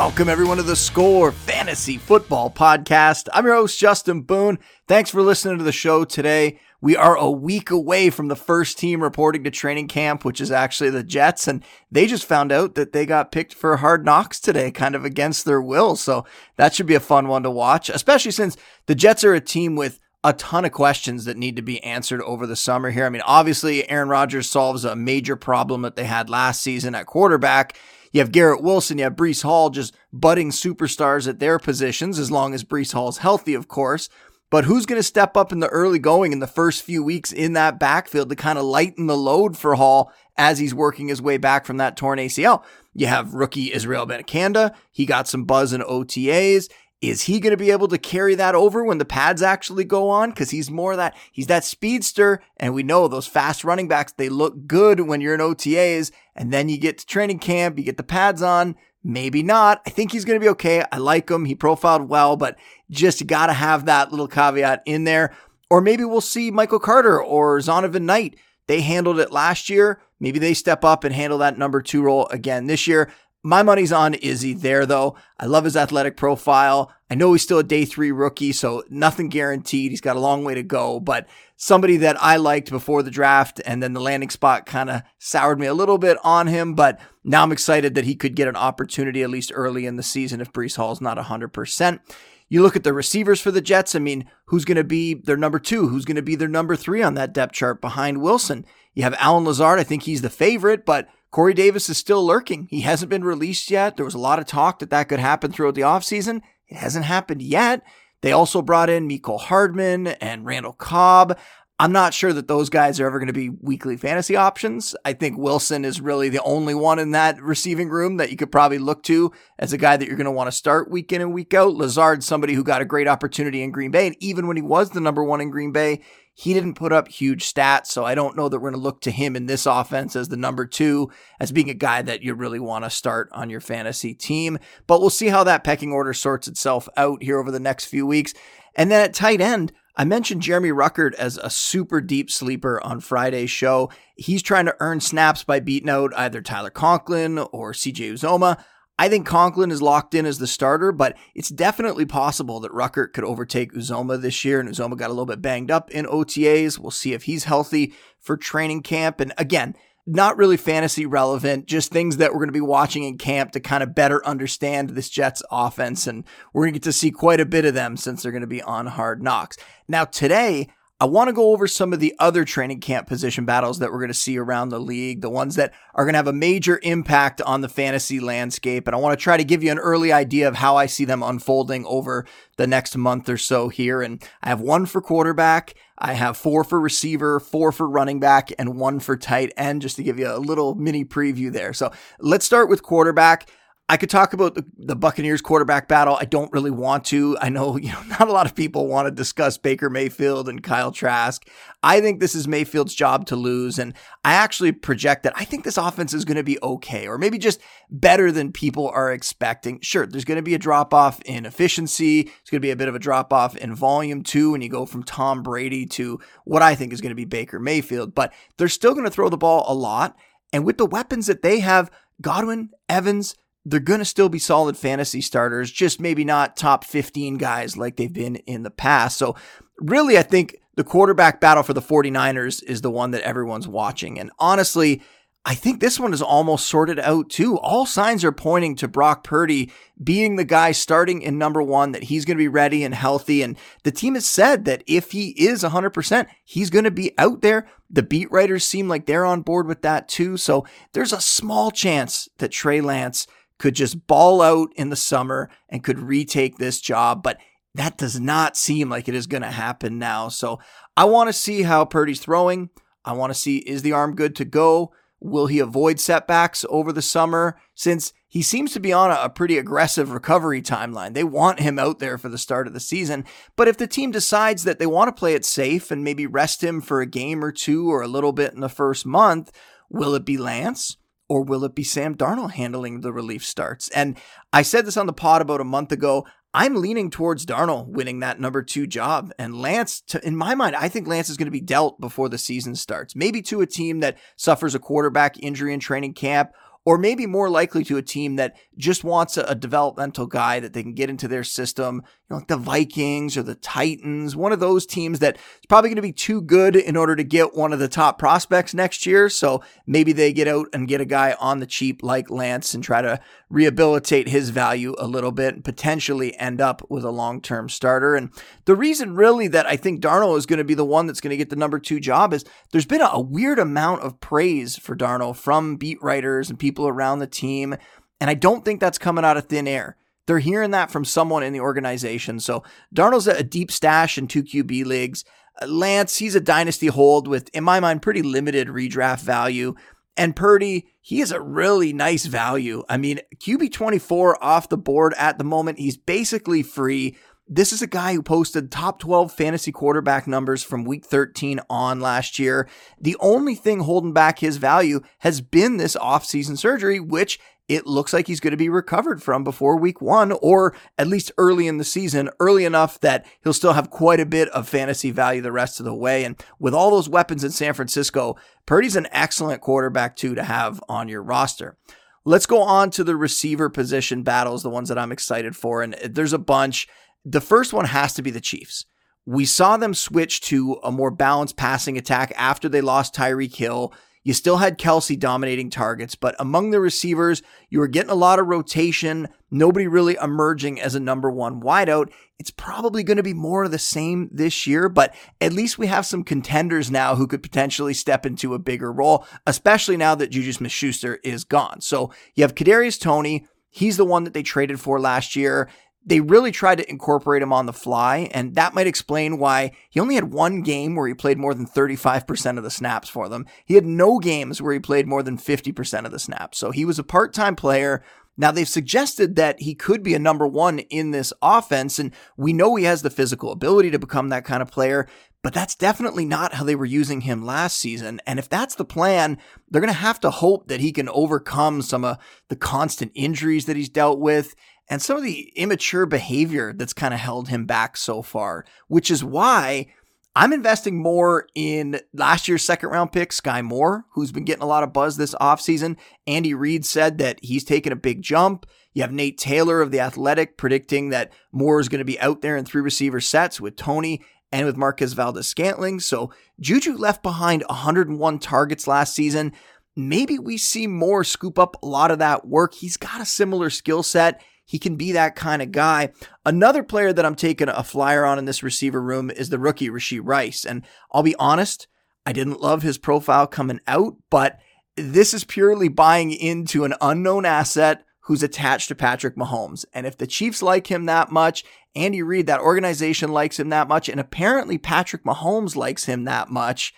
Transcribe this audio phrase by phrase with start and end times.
[0.00, 3.26] Welcome, everyone, to the Score Fantasy Football Podcast.
[3.32, 4.60] I'm your host, Justin Boone.
[4.86, 6.60] Thanks for listening to the show today.
[6.80, 10.52] We are a week away from the first team reporting to training camp, which is
[10.52, 11.48] actually the Jets.
[11.48, 15.04] And they just found out that they got picked for hard knocks today, kind of
[15.04, 15.96] against their will.
[15.96, 19.40] So that should be a fun one to watch, especially since the Jets are a
[19.40, 23.04] team with a ton of questions that need to be answered over the summer here.
[23.04, 27.06] I mean, obviously, Aaron Rodgers solves a major problem that they had last season at
[27.06, 27.76] quarterback.
[28.12, 32.30] You have Garrett Wilson, you have Breece Hall, just budding superstars at their positions, as
[32.30, 34.08] long as Breece Hall's healthy, of course.
[34.50, 37.32] But who's going to step up in the early going in the first few weeks
[37.32, 41.20] in that backfield to kind of lighten the load for Hall as he's working his
[41.20, 42.64] way back from that torn ACL?
[42.94, 44.74] You have rookie Israel Abanikanda.
[44.90, 46.68] He got some buzz in OTAs.
[47.00, 50.10] Is he going to be able to carry that over when the pads actually go
[50.10, 50.30] on?
[50.30, 54.28] Because he's more that he's that speedster, and we know those fast running backs they
[54.28, 57.96] look good when you're in OTAs, and then you get to training camp, you get
[57.98, 58.74] the pads on.
[59.04, 59.80] Maybe not.
[59.86, 60.84] I think he's going to be okay.
[60.90, 61.44] I like him.
[61.44, 62.58] He profiled well, but
[62.90, 65.34] just got to have that little caveat in there.
[65.70, 68.36] Or maybe we'll see Michael Carter or Zonovan Knight.
[68.66, 70.02] They handled it last year.
[70.20, 73.10] Maybe they step up and handle that number two role again this year.
[73.44, 75.14] My money's on Izzy there, though.
[75.38, 76.92] I love his athletic profile.
[77.08, 79.92] I know he's still a day three rookie, so nothing guaranteed.
[79.92, 83.60] He's got a long way to go, but somebody that I liked before the draft,
[83.64, 87.00] and then the landing spot kind of soured me a little bit on him, but
[87.22, 90.40] now I'm excited that he could get an opportunity at least early in the season
[90.40, 92.00] if Breece Hall's not 100%.
[92.48, 93.94] You look at the receivers for the Jets.
[93.94, 95.88] I mean, who's going to be their number two?
[95.88, 98.64] Who's going to be their number three on that depth chart behind Wilson?
[98.94, 99.78] You have Allen Lazard.
[99.78, 102.66] I think he's the favorite, but Corey Davis is still lurking.
[102.70, 103.96] He hasn't been released yet.
[103.96, 106.40] There was a lot of talk that that could happen throughout the offseason.
[106.68, 107.82] It hasn't happened yet.
[108.22, 111.38] They also brought in Mecole Hardman and Randall Cobb.
[111.80, 114.96] I'm not sure that those guys are ever going to be weekly fantasy options.
[115.04, 118.50] I think Wilson is really the only one in that receiving room that you could
[118.50, 119.30] probably look to
[119.60, 121.74] as a guy that you're going to want to start week in and week out.
[121.74, 124.08] Lazard, somebody who got a great opportunity in Green Bay.
[124.08, 126.00] And even when he was the number one in Green Bay,
[126.34, 127.86] he didn't put up huge stats.
[127.86, 130.30] So I don't know that we're going to look to him in this offense as
[130.30, 133.60] the number two, as being a guy that you really want to start on your
[133.60, 134.58] fantasy team.
[134.88, 138.04] But we'll see how that pecking order sorts itself out here over the next few
[138.04, 138.34] weeks.
[138.74, 143.00] And then at tight end, I mentioned Jeremy Ruckert as a super deep sleeper on
[143.00, 143.90] Friday's show.
[144.14, 148.62] He's trying to earn snaps by beating out either Tyler Conklin or CJ Uzomah.
[148.96, 153.12] I think Conklin is locked in as the starter, but it's definitely possible that Ruckert
[153.12, 154.60] could overtake Uzomah this year.
[154.60, 156.78] And Uzomah got a little bit banged up in OTAs.
[156.78, 159.18] We'll see if he's healthy for training camp.
[159.18, 159.74] And again,
[160.08, 163.60] not really fantasy relevant, just things that we're going to be watching in camp to
[163.60, 166.06] kind of better understand this Jets offense.
[166.06, 168.40] And we're going to get to see quite a bit of them since they're going
[168.40, 169.56] to be on hard knocks.
[169.86, 170.68] Now, today,
[171.00, 174.00] I want to go over some of the other training camp position battles that we're
[174.00, 176.80] going to see around the league, the ones that are going to have a major
[176.82, 178.88] impact on the fantasy landscape.
[178.88, 181.04] And I want to try to give you an early idea of how I see
[181.04, 182.26] them unfolding over
[182.56, 184.02] the next month or so here.
[184.02, 188.50] And I have one for quarterback, I have four for receiver, four for running back,
[188.58, 191.72] and one for tight end, just to give you a little mini preview there.
[191.72, 193.50] So let's start with quarterback.
[193.90, 196.18] I could talk about the, the Buccaneers quarterback battle.
[196.20, 197.38] I don't really want to.
[197.40, 200.62] I know, you know, not a lot of people want to discuss Baker Mayfield and
[200.62, 201.48] Kyle Trask.
[201.82, 203.78] I think this is Mayfield's job to lose.
[203.78, 203.94] And
[204.24, 207.38] I actually project that I think this offense is going to be okay, or maybe
[207.38, 209.80] just better than people are expecting.
[209.80, 212.20] Sure, there's going to be a drop off in efficiency.
[212.20, 214.68] It's going to be a bit of a drop off in volume too when you
[214.68, 218.34] go from Tom Brady to what I think is going to be Baker Mayfield, but
[218.58, 220.14] they're still going to throw the ball a lot.
[220.52, 223.34] And with the weapons that they have, Godwin, Evans,
[223.70, 227.96] they're going to still be solid fantasy starters, just maybe not top 15 guys like
[227.96, 229.18] they've been in the past.
[229.18, 229.36] So,
[229.78, 234.18] really, I think the quarterback battle for the 49ers is the one that everyone's watching.
[234.18, 235.02] And honestly,
[235.44, 237.58] I think this one is almost sorted out too.
[237.58, 242.04] All signs are pointing to Brock Purdy being the guy starting in number one, that
[242.04, 243.42] he's going to be ready and healthy.
[243.42, 247.40] And the team has said that if he is 100%, he's going to be out
[247.40, 247.66] there.
[247.88, 250.36] The beat writers seem like they're on board with that too.
[250.36, 253.26] So there's a small chance that Trey Lance
[253.58, 257.22] could just ball out in the summer and could retake this job.
[257.22, 257.38] But
[257.74, 260.28] that does not seem like it is going to happen now.
[260.28, 260.58] So
[260.96, 262.70] I want to see how Purdy's throwing.
[263.04, 264.92] I want to see is the arm good to go?
[265.20, 267.58] Will he avoid setbacks over the summer?
[267.74, 271.14] Since he seems to be on a, pretty aggressive recovery timeline.
[271.14, 273.24] They want him out there for the start of the season.
[273.56, 276.62] But if the team decides that they want to play it safe and maybe rest
[276.62, 279.50] him for a game or two or a little bit in the first month,
[279.88, 280.98] will it be Lance?
[281.28, 283.88] Or will it be Sam Darnold handling the relief starts?
[283.90, 284.16] And
[284.52, 286.26] I said this on the pod about a month ago.
[286.54, 289.32] I'm leaning towards Darnold winning that number two job.
[289.38, 292.30] And Lance, to, in my mind, I think Lance is going to be dealt before
[292.30, 293.14] the season starts.
[293.14, 296.52] Maybe to a team that suffers a quarterback injury in training camp,
[296.88, 300.72] or maybe more likely to a team that just wants a, a, developmental guy that
[300.72, 304.52] they can get into their system, you know, like the Vikings or the Titans, one
[304.52, 307.54] of those teams that is probably going to be too good in order to get
[307.54, 309.28] one of the top prospects next year.
[309.28, 312.82] So maybe they get out and get a guy on the cheap like Lance and
[312.82, 313.20] try to
[313.50, 318.14] rehabilitate his value a little bit and potentially end up with a long term starter.
[318.14, 318.30] And
[318.64, 321.32] the reason really that I think Darnold is going to be the one that's going
[321.32, 324.78] to get the number two job is there's been a, a weird amount of praise
[324.78, 327.76] for Darnold from beat writers and people around the team.
[328.20, 329.96] And I don't think that's coming out of thin air.
[330.26, 332.38] They're hearing that from someone in the organization.
[332.38, 332.62] So
[332.94, 335.24] Darnold's a deep stash in two QB leagues.
[335.60, 339.74] Uh, Lance, he's a dynasty hold with, in my mind, pretty limited redraft value.
[340.18, 342.82] And Purdy, he is a really nice value.
[342.88, 345.78] I mean, QB 24 off the board at the moment.
[345.78, 347.16] He's basically free.
[347.50, 351.98] This is a guy who posted top 12 fantasy quarterback numbers from week 13 on
[351.98, 352.68] last year.
[353.00, 358.12] The only thing holding back his value has been this offseason surgery, which it looks
[358.12, 361.78] like he's going to be recovered from before week one, or at least early in
[361.78, 365.50] the season, early enough that he'll still have quite a bit of fantasy value the
[365.50, 366.24] rest of the way.
[366.24, 368.36] And with all those weapons in San Francisco,
[368.66, 371.78] Purdy's an excellent quarterback, too, to have on your roster.
[372.26, 375.82] Let's go on to the receiver position battles, the ones that I'm excited for.
[375.82, 376.86] And there's a bunch.
[377.24, 378.86] The first one has to be the Chiefs.
[379.26, 383.92] We saw them switch to a more balanced passing attack after they lost Tyreek Hill.
[384.24, 388.38] You still had Kelce dominating targets, but among the receivers, you were getting a lot
[388.38, 392.10] of rotation, nobody really emerging as a number one wideout.
[392.38, 395.88] It's probably going to be more of the same this year, but at least we
[395.88, 400.30] have some contenders now who could potentially step into a bigger role, especially now that
[400.30, 401.80] Juju Smith Schuster is gone.
[401.80, 403.46] So you have Kadarius Toney.
[403.70, 405.68] He's the one that they traded for last year
[406.08, 410.00] they really tried to incorporate him on the fly, and that might explain why he
[410.00, 413.44] only had one game where he played more than 35% of the snaps for them.
[413.66, 416.56] He had no games where he played more than 50% of the snaps.
[416.56, 418.02] So he was a part time player.
[418.38, 422.54] Now, they've suggested that he could be a number one in this offense, and we
[422.54, 425.06] know he has the physical ability to become that kind of player,
[425.42, 428.20] but that's definitely not how they were using him last season.
[428.26, 429.38] And if that's the plan,
[429.68, 432.18] they're going to have to hope that he can overcome some of
[432.48, 434.54] the constant injuries that he's dealt with
[434.88, 439.10] and some of the immature behavior that's kind of held him back so far, which
[439.10, 439.86] is why
[440.34, 444.66] I'm investing more in last year's second round pick, Sky Moore, who's been getting a
[444.66, 445.96] lot of buzz this offseason.
[446.26, 448.64] Andy Reid said that he's taken a big jump.
[448.94, 452.40] You have Nate Taylor of The Athletic predicting that Moore is going to be out
[452.40, 456.00] there in three receiver sets with Toney and with Marquez Valdes-Scantling.
[456.00, 459.52] So Juju left behind 101 targets last season.
[459.96, 462.74] Maybe we see Moore scoop up a lot of that work.
[462.74, 464.40] He's got a similar skill set.
[464.68, 466.10] He can be that kind of guy.
[466.44, 469.88] Another player that I'm taking a flyer on in this receiver room is the rookie
[469.88, 470.66] Rashee Rice.
[470.66, 471.88] And I'll be honest,
[472.26, 474.58] I didn't love his profile coming out, but
[474.94, 479.86] this is purely buying into an unknown asset who's attached to Patrick Mahomes.
[479.94, 481.64] And if the Chiefs like him that much,
[481.96, 486.50] Andy Reid, that organization likes him that much, and apparently Patrick Mahomes likes him that
[486.50, 486.92] much,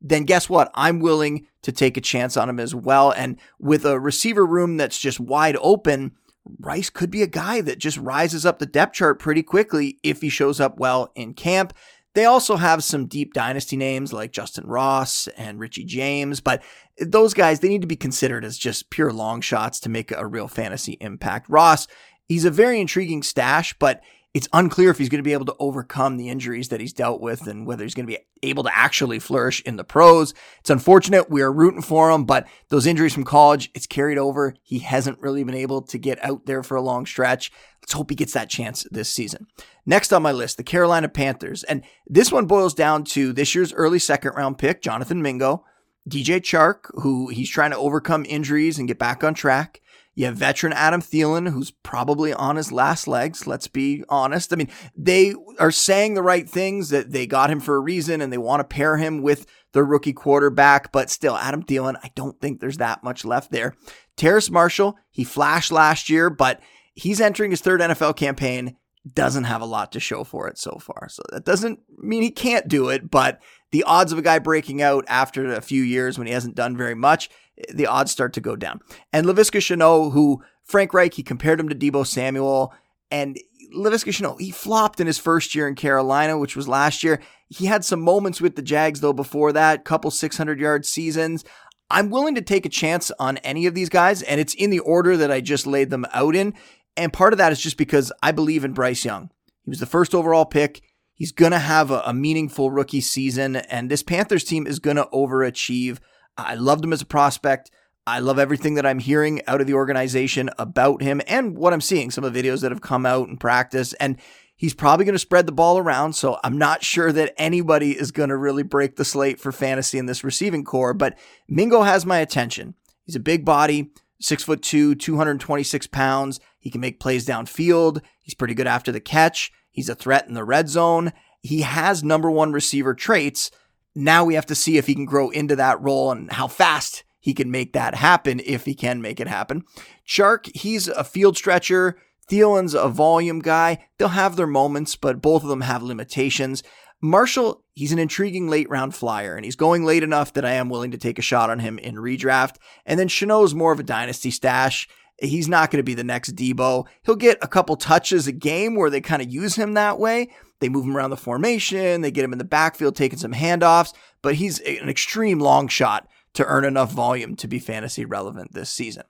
[0.00, 0.72] then guess what?
[0.74, 3.12] I'm willing to take a chance on him as well.
[3.12, 6.16] And with a receiver room that's just wide open,
[6.60, 10.20] Rice could be a guy that just rises up the depth chart pretty quickly if
[10.20, 11.72] he shows up well in camp.
[12.14, 16.62] They also have some deep dynasty names like Justyn Ross and Richie James, but
[16.98, 20.26] those guys, they need to be considered as just pure long shots to make a
[20.26, 21.48] real fantasy impact.
[21.48, 21.88] Ross,
[22.28, 24.00] he's a very intriguing stash, but
[24.34, 27.20] it's unclear if he's going to be able to overcome the injuries that he's dealt
[27.20, 30.34] with and whether he's going to be able to actually flourish in the pros.
[30.58, 31.30] It's unfortunate.
[31.30, 34.54] We are rooting for him, but those injuries from college, it's carried over.
[34.64, 37.52] He hasn't really been able to get out there for a long stretch.
[37.80, 39.46] Let's hope he gets that chance this season.
[39.86, 41.62] Next on my list, the Carolina Panthers.
[41.62, 45.64] And this one boils down to this year's early second round pick, Jonathan Mingo,
[46.08, 49.80] DJ Chark, who he's trying to overcome injuries and get back on track.
[50.14, 53.46] You have veteran Adam Thielen, who's probably on his last legs.
[53.46, 54.52] Let's be honest.
[54.52, 58.20] I mean, they are saying the right things that they got him for a reason
[58.20, 62.10] and they want to pair him with their rookie quarterback, but still, Adam Thielen, I
[62.14, 63.74] don't think there's that much left there.
[64.16, 66.60] Terrace Marshall, he flashed last year, but
[66.94, 68.76] he's entering his third NFL campaign,
[69.12, 71.08] doesn't have a lot to show for it so far.
[71.10, 73.40] So that doesn't mean he can't do it, but
[73.74, 76.76] the odds of a guy breaking out after a few years when he hasn't done
[76.76, 77.28] very much
[77.72, 78.80] the odds start to go down.
[79.12, 82.72] And Laviska Shenault, who Frank Reich, he compared him to Deebo Samuel,
[83.10, 83.36] and
[83.76, 87.20] Laviska Shenault, he flopped in his first year in Carolina, which was last year.
[87.48, 91.44] He had some moments with the Jags though before that, couple 600 yard seasons.
[91.90, 94.78] I'm willing to take a chance on any of these guys, and it's in the
[94.78, 96.54] order that I just laid them out in.
[96.96, 99.30] And part of that is just because I believe in Bryce Young.
[99.64, 100.82] He was the first overall pick.
[101.14, 104.96] He's going to have a, a, meaningful rookie season, and this Panthers team is going
[104.96, 105.98] to overachieve.
[106.36, 107.70] I loved him as a prospect.
[108.06, 111.80] I love everything that I'm hearing out of the organization about him and what I'm
[111.80, 113.94] seeing, some of the videos that have come out in practice.
[113.94, 114.18] And
[114.56, 116.12] he's probably going to spread the ball around.
[116.14, 119.98] So I'm not sure that anybody is going to really break the slate for fantasy
[119.98, 120.92] in this receiving corps.
[120.92, 121.16] But
[121.48, 122.74] Mingo has my attention.
[123.04, 123.90] He's a big body,
[124.20, 126.40] six foot two, 226 pounds.
[126.58, 128.02] He can make plays downfield.
[128.20, 129.50] He's pretty good after the catch.
[129.74, 131.12] He's a threat in the red zone.
[131.42, 133.50] He has number one receiver traits.
[133.94, 137.04] Now we have to see if he can grow into that role and how fast
[137.20, 139.64] he can make that happen if he can make it happen.
[140.06, 141.98] Chark, he's a field stretcher.
[142.30, 143.84] Thielen's a volume guy.
[143.98, 146.62] They'll have their moments, but both of them have limitations.
[147.00, 150.70] Marshall, he's an intriguing late round flyer, and he's going late enough that I am
[150.70, 152.56] willing to take a shot on him in redraft.
[152.86, 154.88] And then Shenault's more of a dynasty stash.
[155.20, 156.86] He's not going to be the next Deebo.
[157.04, 160.30] He'll get a couple touches a game where they kind of use him that way.
[160.60, 163.92] They move him around the formation, they get him in the backfield taking some handoffs,
[164.22, 168.70] but he's an extreme long shot to earn enough volume to be fantasy relevant this
[168.70, 169.04] season.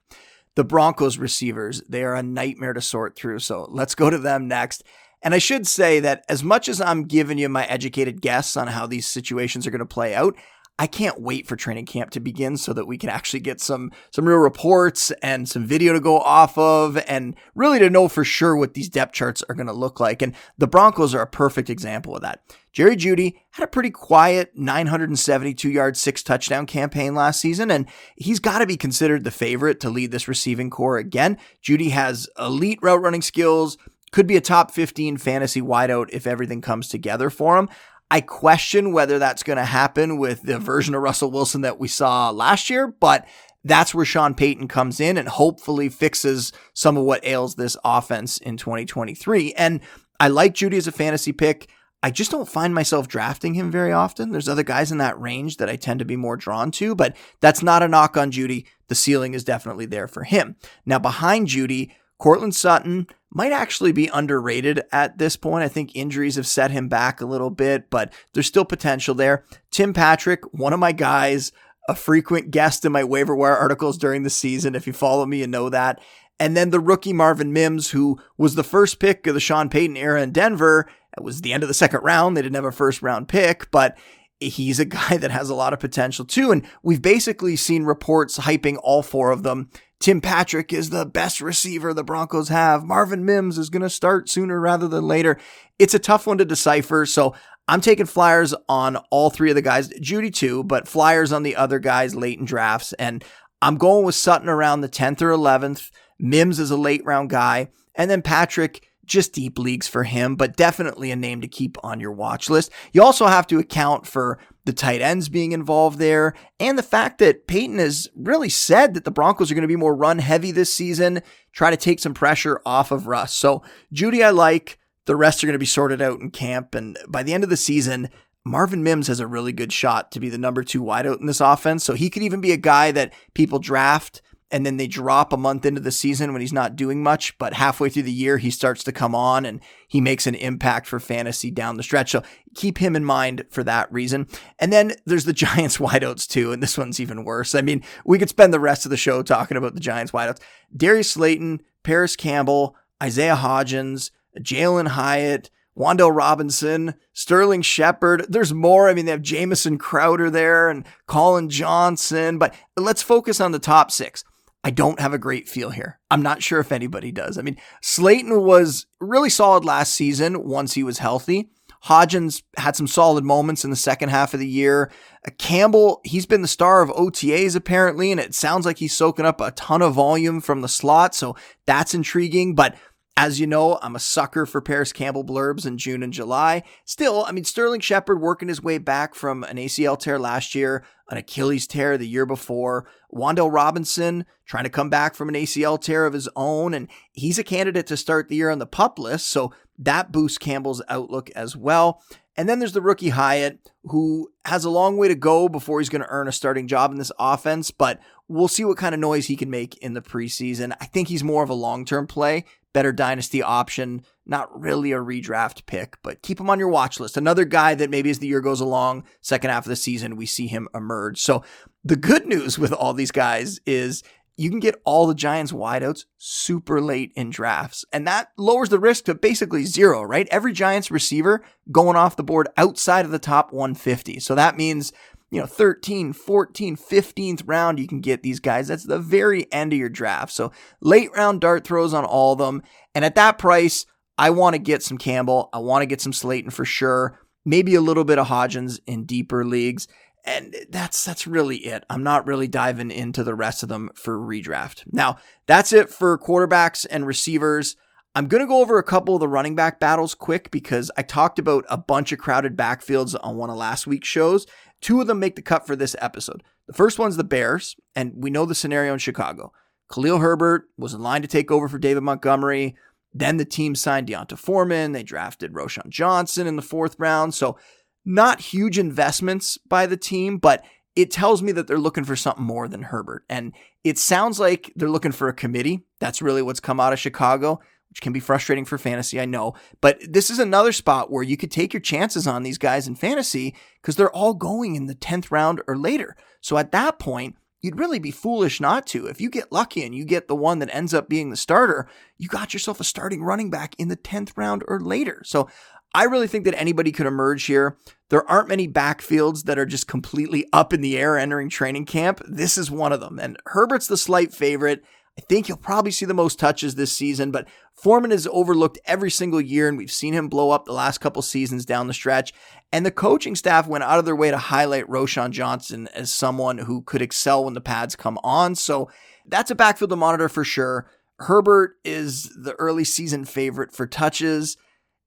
[0.57, 3.41] The Broncos receivers, they are a nightmare to sort through.
[3.41, 4.85] So let's go to them next.
[5.23, 8.69] And I should say that as much as I'm giving you my educated guess on
[8.69, 10.37] how these situations are going to play out,
[10.77, 13.93] I can't wait for training camp to begin so that we can actually get some
[14.11, 18.25] some real reports and some video to go off of and really to know for
[18.25, 20.21] sure what these depth charts are going to look like.
[20.21, 22.43] And the Broncos are a perfect example of that.
[22.73, 28.41] Jerry Jeudy had a pretty quiet 972 yard, six touchdown campaign last season, and he's
[28.41, 31.39] got to be considered the favorite to lead this receiving corps again.
[31.63, 33.79] Judy has elite route running skills,
[34.15, 37.69] could be a top 15 fantasy wideout if everything comes together for him.
[38.11, 41.89] I question whether that's going to happen with the version of Russell Wilson that we
[41.89, 43.27] saw last year, but
[43.65, 48.39] that's where Sean Payton comes in and hopefully fixes some of what ails this offense
[48.39, 49.55] in 2023.
[49.55, 49.81] And
[50.21, 51.69] I like Jeudy as a fantasy pick.
[52.03, 54.31] I just don't find myself drafting him very often.
[54.31, 57.17] There's other guys in that range that I tend to be more drawn to, but
[57.41, 58.67] that's not a knock on Jeudy.
[58.89, 60.57] The ceiling is definitely there for him.
[60.85, 65.65] Now, behind Jeudy, Courtland Sutton might actually be underrated at this point.
[65.65, 69.45] I think injuries have set him back a little bit, but there's still potential there.
[69.71, 71.51] Tim Patrick, one of my guys,
[71.89, 74.75] a frequent guest in my waiver wire articles during the season.
[74.75, 76.01] If you follow me, you know that.
[76.41, 79.97] And then the rookie Marvin Mims, who was the first pick of the Sean Payton
[79.97, 80.89] era in Denver.
[81.17, 82.37] It was the end of the second round.
[82.37, 83.97] They didn't have a first round pick, but
[84.41, 86.51] he's a guy that has a lot of potential too.
[86.51, 91.41] And we've basically seen reports hyping all four of them Tim Patrick is the best
[91.41, 92.85] receiver the Broncos have.
[92.85, 95.39] Marvin Mims is going to start sooner rather than later.
[95.79, 97.07] It's a tough one to decipher.
[97.07, 97.35] So
[97.69, 101.57] I'm taking flyers on all three of the guys, Jeudy too, but flyers on the
[101.57, 102.93] other guys late in drafts.
[102.95, 103.25] And
[103.63, 105.91] I'm going with Sutton around the 10th or 11th.
[106.19, 107.69] Mims is a late round guy.
[107.95, 112.01] And then Patrick, just deep leagues for him, but definitely a name to keep on
[112.01, 112.71] your watch list.
[112.93, 117.19] You also have to account for the tight ends being involved there, and the fact
[117.19, 120.51] that Payton has really said that the Broncos are going to be more run heavy
[120.51, 123.35] this season, try to take some pressure off of Russ.
[123.35, 124.79] So, Jeudy, I like.
[125.07, 126.75] The rest are going to be sorted out in camp.
[126.75, 128.09] And by the end of the season,
[128.45, 131.43] Marvin Mims has a really good shot to be the number two wideout in this
[131.43, 131.85] offense.
[131.85, 134.23] So he could even be a guy that people draft
[134.55, 137.55] and then they drop a month into the season when he's not doing much, but
[137.55, 141.01] halfway through the year he starts to come on and he makes an impact for
[141.01, 142.13] fantasy down the stretch.
[142.13, 142.23] So
[142.55, 144.29] keep him in mind for that reason.
[144.61, 147.57] And then there's the Giants wideouts too, and this one's even worse.
[147.57, 150.41] I mean, we could spend the rest of the show talking about the Giants wideouts.
[150.77, 158.27] Darius Slayton, Parris Campbell, Isaiah Hodgins, Jalin Hyatt, Wan'Dale Robinson, Sterling Shepard.
[158.29, 158.89] There's more.
[158.89, 163.59] I mean, they have Jamison Crowder there and Collin Johnson, but let's focus on the
[163.59, 164.23] top six.
[164.65, 166.01] I don't have a great feel here.
[166.11, 167.37] I'm not sure if anybody does.
[167.37, 171.51] I mean, Slayton was really solid last season once he was healthy.
[171.85, 174.91] Hodgins had some solid moments in the second half of the year.
[175.27, 179.27] Uh, Campbell, he's been the star of OTAs apparently, and it sounds like he's soaking
[179.27, 181.15] up a ton of volume from the slot.
[181.15, 182.55] So that's intriguing.
[182.55, 182.75] But
[183.17, 186.65] as you know, I'm a sucker for Parris Campbell blurbs in June and July.
[186.85, 190.85] Still, I mean, Sterling Shepard working his way back from an ACL tear last year,
[191.09, 192.87] an Achilles tear the year before.
[193.13, 197.39] Wan'Dale Robinson trying to come back from an ACL tear of his own, and he's
[197.39, 199.29] a candidate to start the year on the pup list.
[199.29, 202.03] So that boosts Campbell's outlook as well.
[202.37, 205.89] And then there's the rookie Hyatt, who has a long way to go before he's
[205.89, 209.01] going to earn a starting job in this offense, but we'll see what kind of
[209.01, 210.75] noise he can make in the preseason.
[210.81, 214.03] I think he's more of a long term play better dynasty option.
[214.27, 217.17] Not really a redraft pick, but keep him on your watch list.
[217.17, 220.27] Another guy that maybe as the year goes along, second half of the season, we
[220.27, 221.23] see him emerge.
[221.23, 221.43] So
[221.85, 224.03] the good news with all these guys is
[224.37, 227.85] you can get all the Giants wideouts super late in drafts.
[227.93, 230.29] And that lowers the risk to basically zero, right?
[230.31, 234.19] Every Giants receiver going off the board outside of the top 150.
[234.21, 234.93] So that means
[235.35, 238.69] you know, 13, 14, 15th round, you can get these guys.
[238.69, 240.33] That's the very end of your draft.
[240.33, 242.63] So late round dart throws on all of them.
[242.95, 243.85] And at that price,
[244.17, 245.49] I want to get some Campbell.
[245.53, 247.19] I want to get some Slayton for sure.
[247.45, 249.89] Maybe a little bit of Hodgins in deeper leagues.
[250.25, 251.85] And that's that's really it.
[251.91, 254.85] I'm not really diving into the rest of them for redraft.
[254.91, 257.77] Now, that's it for quarterbacks and receivers.
[258.15, 261.03] I'm going to go over a couple of the running back battles quick because I
[261.03, 264.47] talked about a bunch of crowded backfields on one of last week's shows.
[264.81, 266.43] Two of them make the cut for this episode.
[266.69, 269.53] The first one's the Bears, and we know the scenario in Chicago.
[269.93, 272.77] Khalil Herbert was in line to take over for David Montgomery.
[273.13, 274.93] Then the team signed D'Onta Foreman.
[274.93, 277.35] They drafted Roschon Johnson in the fourth round.
[277.35, 277.59] So
[278.05, 280.65] not huge investments by the team, but
[280.97, 283.25] it tells me that they're looking for something more than Herbert.
[283.29, 285.85] And it sounds like they're looking for a committee.
[286.01, 289.55] That's really what's come out of Chicago, which can be frustrating for fantasy, I know.
[289.81, 292.95] But this is another spot where you could take your chances on these guys in
[292.95, 296.17] fantasy because they're all going in the 10th round or later.
[296.41, 299.07] So at that point, you'd really be foolish not to.
[299.07, 301.89] If you get lucky and you get the one that ends up being the starter,
[302.19, 305.23] you got yourself a starting running back in the 10th round or later.
[305.25, 305.49] So
[305.95, 307.79] I really think that anybody could emerge here.
[308.11, 312.21] There aren't many backfields that are just completely up in the air entering training camp.
[312.27, 313.19] This is one of them.
[313.19, 314.83] And Herbert's the slight favorite.
[315.17, 319.13] I think he'll probably see the most touches this season, but Foreman is overlooked every
[319.13, 322.33] single year, and we've seen him blow up the last couple seasons down the stretch.
[322.73, 326.59] And the coaching staff went out of their way to highlight Roschon Johnson as someone
[326.59, 328.57] who could excel when the pads come on.
[328.57, 328.91] So
[329.25, 330.91] that's a backfield to monitor for sure.
[331.21, 334.57] Herbert is the early season favorite for touches.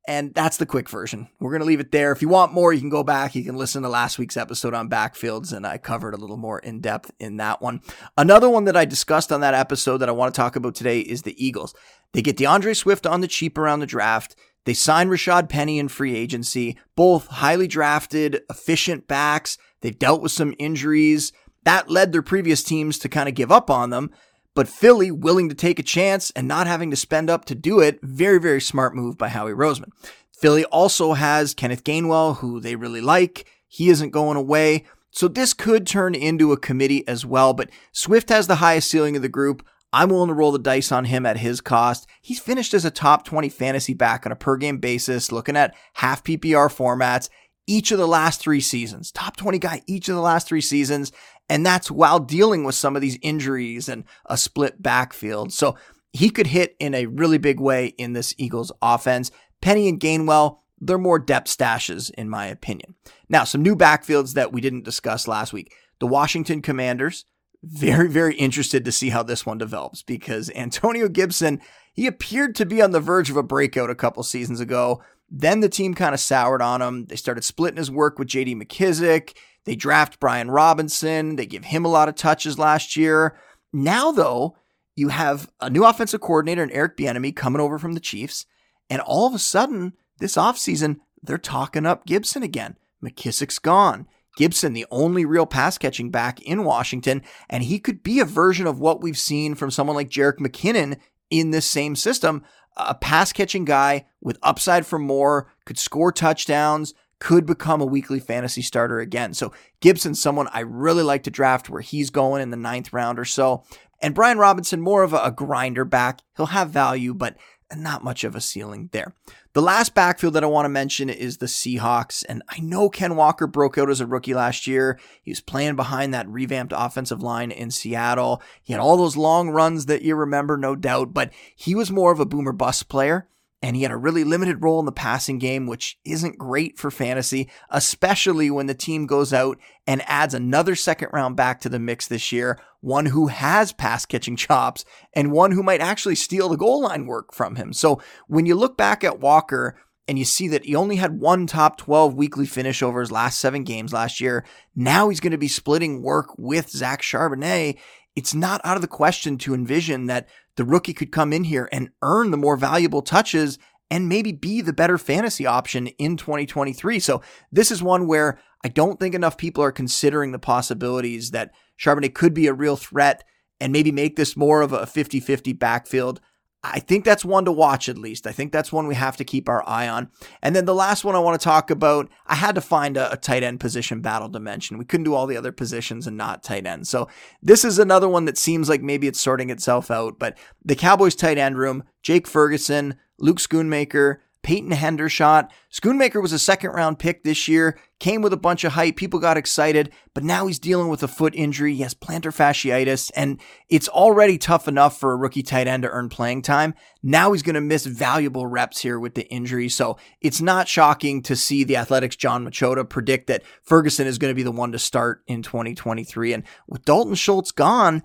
[0.08, 1.28] And that's the quick version.
[1.40, 2.14] We're going to leave it there.
[2.14, 3.36] If you want more, you can go back.
[3.36, 6.60] You can listen to last week's episode on backfields, and I covered a little more
[6.60, 7.82] in depth in that one.
[8.18, 11.02] Another one that I discussed on that episode that I want to talk about today
[11.02, 11.76] is the Eagles.
[12.14, 14.38] They get D'Andre Swift on the cheap around the draft.
[14.64, 19.58] They sign Rashaad Penny in free agency, both highly drafted, efficient backs.
[19.82, 21.34] They've dealt with some injuries.
[21.64, 24.12] That led their previous teams to kind of give up on them.
[24.58, 27.80] But Philly willing to take a chance and not having to spend up to do
[27.80, 29.92] it, very, very smart move by Howie Roseman.
[30.32, 33.48] Philly also has Kenneth Gainwell, who they really like.
[33.68, 34.86] He isn't going away.
[35.12, 39.16] So this could turn into a committee as well, but Swift has the highest ceiling
[39.16, 39.64] of the group.
[39.94, 42.08] I'm willing to roll the dice on him at his cost.
[42.24, 45.76] He's finished as a top 20 fantasy back on a per game basis, looking at
[45.94, 47.30] half PPR formats
[47.68, 49.12] each of the last three seasons.
[49.12, 51.12] Top 20 guy each of the last three seasons.
[51.50, 55.54] And that's while dealing with some of these injuries and a split backfield.
[55.54, 55.78] So
[56.12, 59.32] he could hit in a really big way in this Eagles offense.
[59.62, 62.96] Penny and Gainwell, they're more depth stashes, in my opinion.
[63.30, 65.74] Now, some new backfields that we didn't discuss last week.
[66.00, 67.26] The Washington Commanders,
[67.64, 71.60] very, very interested to see how this one develops because Antonio Gibson,
[71.94, 75.02] he appeared to be on the verge of a breakout a couple seasons ago.
[75.30, 77.06] Then the team kind of soured on him.
[77.06, 79.36] They started splitting his work with JD McKissic.
[79.66, 81.36] They draft Brian Robinson.
[81.36, 83.38] They give him a lot of touches last year.
[83.74, 84.56] Now, though,
[84.96, 88.46] you have a new offensive coordinator and Eric Bieniemy coming over from the Chiefs.
[88.90, 92.78] And all of a sudden, this offseason, they're talking up Gibson again.
[93.04, 94.08] McKissic's gone.
[94.38, 98.68] Gibson, the only real pass catching back in Washington, and he could be a version
[98.68, 100.98] of what we've seen from someone like Jerick McKinnon
[101.30, 102.44] in this same system.
[102.78, 108.20] A pass catching guy with upside for more, could score touchdowns, could become a weekly
[108.20, 109.34] fantasy starter again.
[109.34, 113.18] So Gibson's someone I really like to draft where he's going in the ninth round
[113.20, 113.64] or so.
[114.02, 116.22] And Brian Robinson, more of a, grinder back.
[116.36, 117.36] He'll have value, but
[117.76, 119.14] not much of a ceiling there.
[119.54, 122.24] The last backfield that I want to mention is the Seahawks.
[122.30, 125.00] And I know Ken Walker broke out as a rookie last year.
[125.22, 128.42] He was playing behind that revamped offensive line in Seattle.
[128.62, 132.12] He had all those long runs that you remember, no doubt, but he was more
[132.12, 133.28] of a boomer bust player
[133.62, 136.92] and he had a really limited role in the passing game, which isn't great for
[136.92, 141.80] fantasy, especially when the team goes out and adds another second round back to the
[141.80, 146.50] mix this year, one who has pass catching chops and one who might actually steal
[146.50, 147.74] the goal line work from him.
[147.74, 149.76] So when you look back at Walker,
[150.08, 153.40] and you see that he only had one top 12 weekly finish over his last
[153.40, 154.46] seven games last year.
[154.74, 157.78] Now he's going to be splitting work with Zach Charbonnet.
[158.16, 161.70] It's not out of the question to envision that the rookie could come in here
[161.72, 163.58] and earn the more valuable touches
[163.90, 167.00] and maybe be the better fantasy option in 2023.
[167.00, 171.52] So this is one where I don't think enough people are considering the possibilities that
[171.80, 173.24] Charbonnet could be a real threat
[173.62, 176.20] and maybe make this more of a 50-50 backfield.
[176.64, 178.26] I think that's one to watch at least.
[178.26, 180.10] I think that's one we have to keep our eye on.
[180.42, 183.14] And then the last one I want to talk about, I had to find a,
[183.14, 184.78] a, tight end position battle dimension.
[184.78, 186.88] We couldn't do all the other positions and not tight end.
[186.88, 187.08] So
[187.42, 190.18] this is another one that seems like maybe it's sorting itself out.
[190.18, 195.50] But the Cowboys tight end room, Jake Ferguson, Luke Schoonmaker, Peyton Hendershot.
[195.74, 198.96] Schoonmaker was a second round pick this year, came with a bunch of hype.
[198.96, 201.76] People got excited, but now he's dealing with a foot injury.
[201.76, 205.90] He has plantar fasciitis, and it's already tough enough for a rookie tight end to
[205.90, 206.76] earn playing time.
[207.04, 209.68] Now he's going to miss valuable reps here with the injury.
[209.68, 214.32] So it's not shocking to see the Athletics' Jon Machota predict that Ferguson is going
[214.32, 216.32] to be the one to start in 2023.
[216.32, 218.02] And with Dalton Schultz gone,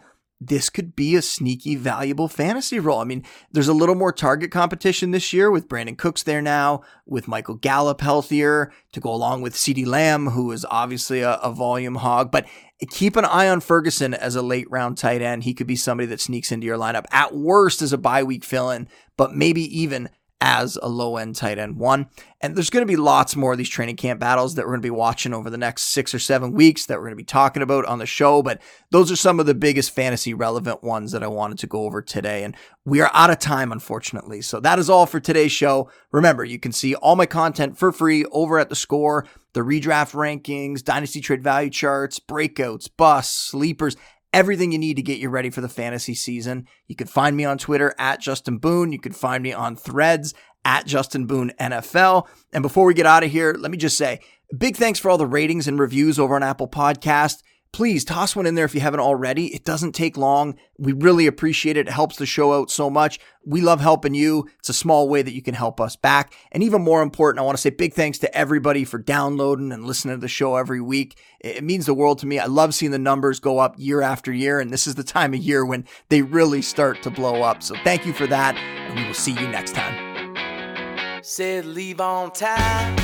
[0.46, 3.00] this could be a sneaky, valuable fantasy role.
[3.00, 6.82] I mean, there's a little more target competition this year with Brandin Cooks there now,
[7.06, 11.52] with Michael Gallup healthier to go along with CeeDee Lamb, who is obviously a, a
[11.52, 12.30] volume hog.
[12.30, 12.46] But
[12.90, 15.44] keep an eye on Ferguson as a late round tight end.
[15.44, 18.44] He could be somebody that sneaks into your lineup at worst as a bye week
[18.44, 20.08] fill in, but maybe even
[20.42, 22.08] as a low end tight end one.
[22.40, 24.82] And there's going to be lots more of these training camp battles that we're going
[24.82, 27.22] to be watching over the next six or seven weeks that we're going to be
[27.22, 28.42] talking about on the show.
[28.42, 31.84] But those are some of the biggest fantasy relevant ones that I wanted to go
[31.84, 32.42] over today.
[32.42, 34.42] And we are out of time, unfortunately.
[34.42, 35.88] So that is all for today's show.
[36.10, 40.12] Remember, you can see all my content for free over at the score, the redraft
[40.12, 43.96] rankings, dynasty trade value charts, breakouts, busts, sleepers
[44.32, 46.66] everything you need to get you ready for the fantasy season.
[46.88, 48.92] You can find me on Twitter at Justin Boone.
[48.92, 52.26] You can find me on threads at Justin Boone NFL.
[52.52, 54.20] And before we get out of here, let me just say
[54.56, 57.42] big thanks for all the ratings and reviews over on Apple Podcast
[57.72, 59.54] please toss one in there if you haven't already.
[59.54, 60.56] It doesn't take long.
[60.78, 61.88] We really appreciate it.
[61.88, 63.18] It helps the show out so much.
[63.46, 64.48] We love helping you.
[64.58, 66.34] It's a small way that you can help us back.
[66.52, 69.86] And even more important, I want to say big thanks to everybody for downloading and
[69.86, 71.18] listening to the show every week.
[71.40, 72.38] It means the world to me.
[72.38, 74.60] I love seeing the numbers go up year after year.
[74.60, 77.62] And this is the time of year when they really start to blow up.
[77.62, 78.54] So thank you for that.
[78.56, 81.24] And we will see you next time.
[81.24, 82.96] Said leave on time.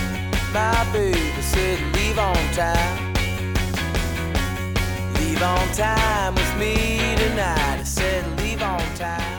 [0.52, 3.07] My baby said leave on time
[5.38, 7.78] leave on time with me tonight.
[7.78, 9.37] I said, leave on time.